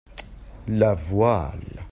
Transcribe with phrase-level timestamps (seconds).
[0.67, 1.61] La voile.